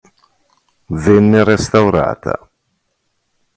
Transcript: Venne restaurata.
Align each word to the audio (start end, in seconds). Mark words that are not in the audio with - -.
Venne 0.87 1.43
restaurata. 1.43 2.49